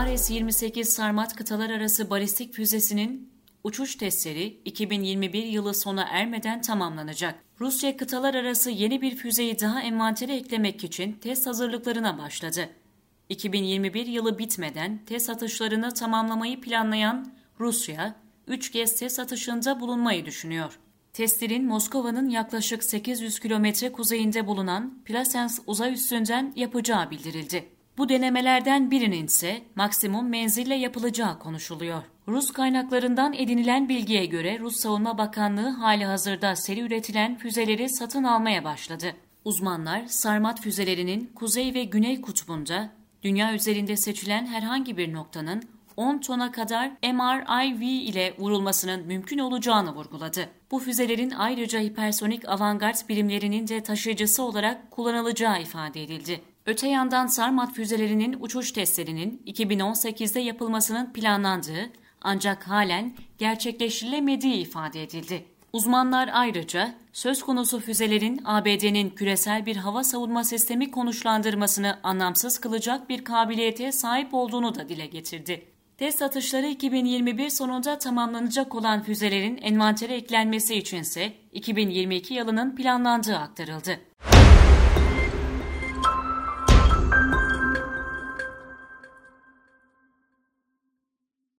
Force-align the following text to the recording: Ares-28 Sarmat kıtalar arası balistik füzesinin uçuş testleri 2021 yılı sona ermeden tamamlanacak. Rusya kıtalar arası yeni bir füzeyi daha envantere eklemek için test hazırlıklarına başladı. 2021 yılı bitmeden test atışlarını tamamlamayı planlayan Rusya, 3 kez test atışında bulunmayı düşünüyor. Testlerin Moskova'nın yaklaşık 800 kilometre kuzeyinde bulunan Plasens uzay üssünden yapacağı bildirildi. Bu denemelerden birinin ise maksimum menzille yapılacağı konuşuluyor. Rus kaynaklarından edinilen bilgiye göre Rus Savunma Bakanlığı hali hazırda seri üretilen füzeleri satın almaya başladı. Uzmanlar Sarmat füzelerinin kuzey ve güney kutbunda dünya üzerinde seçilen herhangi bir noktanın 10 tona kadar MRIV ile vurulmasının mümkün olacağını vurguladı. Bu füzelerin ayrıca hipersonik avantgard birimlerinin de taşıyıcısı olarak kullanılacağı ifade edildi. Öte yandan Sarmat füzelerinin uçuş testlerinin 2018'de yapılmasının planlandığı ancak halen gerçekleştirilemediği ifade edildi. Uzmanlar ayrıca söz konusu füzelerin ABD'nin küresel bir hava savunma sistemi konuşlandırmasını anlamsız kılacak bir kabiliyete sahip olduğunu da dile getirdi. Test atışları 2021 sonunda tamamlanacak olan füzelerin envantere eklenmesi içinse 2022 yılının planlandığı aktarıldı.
Ares-28 0.00 0.84
Sarmat 0.84 1.36
kıtalar 1.36 1.70
arası 1.70 2.10
balistik 2.10 2.54
füzesinin 2.54 3.32
uçuş 3.64 3.94
testleri 3.94 4.60
2021 4.64 5.44
yılı 5.44 5.74
sona 5.74 6.02
ermeden 6.10 6.60
tamamlanacak. 6.60 7.44
Rusya 7.60 7.96
kıtalar 7.96 8.34
arası 8.34 8.70
yeni 8.70 9.02
bir 9.02 9.16
füzeyi 9.16 9.60
daha 9.60 9.80
envantere 9.82 10.36
eklemek 10.36 10.84
için 10.84 11.12
test 11.12 11.46
hazırlıklarına 11.46 12.18
başladı. 12.18 12.68
2021 13.28 14.06
yılı 14.06 14.38
bitmeden 14.38 15.04
test 15.06 15.30
atışlarını 15.30 15.94
tamamlamayı 15.94 16.60
planlayan 16.60 17.32
Rusya, 17.60 18.14
3 18.46 18.70
kez 18.70 18.96
test 18.96 19.18
atışında 19.18 19.80
bulunmayı 19.80 20.26
düşünüyor. 20.26 20.78
Testlerin 21.12 21.66
Moskova'nın 21.66 22.28
yaklaşık 22.28 22.84
800 22.84 23.38
kilometre 23.38 23.92
kuzeyinde 23.92 24.46
bulunan 24.46 25.02
Plasens 25.04 25.58
uzay 25.66 25.92
üssünden 25.92 26.52
yapacağı 26.56 27.10
bildirildi. 27.10 27.79
Bu 27.98 28.08
denemelerden 28.08 28.90
birinin 28.90 29.26
ise 29.26 29.62
maksimum 29.74 30.28
menzille 30.28 30.74
yapılacağı 30.74 31.38
konuşuluyor. 31.38 32.02
Rus 32.28 32.52
kaynaklarından 32.52 33.34
edinilen 33.34 33.88
bilgiye 33.88 34.26
göre 34.26 34.58
Rus 34.58 34.76
Savunma 34.76 35.18
Bakanlığı 35.18 35.68
hali 35.68 36.04
hazırda 36.04 36.56
seri 36.56 36.80
üretilen 36.80 37.38
füzeleri 37.38 37.88
satın 37.88 38.24
almaya 38.24 38.64
başladı. 38.64 39.16
Uzmanlar 39.44 40.06
Sarmat 40.06 40.60
füzelerinin 40.60 41.32
kuzey 41.34 41.74
ve 41.74 41.84
güney 41.84 42.20
kutbunda 42.20 42.90
dünya 43.22 43.54
üzerinde 43.54 43.96
seçilen 43.96 44.46
herhangi 44.46 44.96
bir 44.96 45.12
noktanın 45.12 45.62
10 45.96 46.18
tona 46.18 46.52
kadar 46.52 46.90
MRIV 47.02 47.80
ile 47.82 48.34
vurulmasının 48.38 49.06
mümkün 49.06 49.38
olacağını 49.38 49.94
vurguladı. 49.94 50.48
Bu 50.70 50.78
füzelerin 50.78 51.30
ayrıca 51.30 51.80
hipersonik 51.80 52.48
avantgard 52.48 53.08
birimlerinin 53.08 53.68
de 53.68 53.82
taşıyıcısı 53.82 54.42
olarak 54.42 54.90
kullanılacağı 54.90 55.62
ifade 55.62 56.02
edildi. 56.02 56.40
Öte 56.70 56.88
yandan 56.88 57.26
Sarmat 57.26 57.72
füzelerinin 57.72 58.36
uçuş 58.40 58.72
testlerinin 58.72 59.42
2018'de 59.46 60.40
yapılmasının 60.40 61.12
planlandığı 61.12 61.90
ancak 62.20 62.68
halen 62.68 63.12
gerçekleştirilemediği 63.38 64.54
ifade 64.54 65.02
edildi. 65.02 65.44
Uzmanlar 65.72 66.30
ayrıca 66.32 66.94
söz 67.12 67.42
konusu 67.42 67.80
füzelerin 67.80 68.40
ABD'nin 68.44 69.10
küresel 69.10 69.66
bir 69.66 69.76
hava 69.76 70.04
savunma 70.04 70.44
sistemi 70.44 70.90
konuşlandırmasını 70.90 71.98
anlamsız 72.02 72.58
kılacak 72.58 73.08
bir 73.08 73.24
kabiliyete 73.24 73.92
sahip 73.92 74.34
olduğunu 74.34 74.74
da 74.74 74.88
dile 74.88 75.06
getirdi. 75.06 75.64
Test 75.98 76.22
atışları 76.22 76.66
2021 76.66 77.50
sonunda 77.50 77.98
tamamlanacak 77.98 78.74
olan 78.74 79.02
füzelerin 79.02 79.56
envantere 79.56 80.14
eklenmesi 80.14 80.74
içinse 80.74 81.32
2022 81.52 82.34
yılının 82.34 82.76
planlandığı 82.76 83.36
aktarıldı. 83.36 84.00